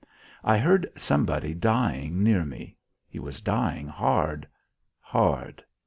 I 0.43 0.57
heard 0.57 0.91
somebody 0.97 1.53
dying 1.53 2.23
near 2.23 2.43
me. 2.43 2.75
He 3.07 3.19
was 3.19 3.39
dying 3.39 3.85
hard. 3.87 4.47
Hard. 4.99 5.63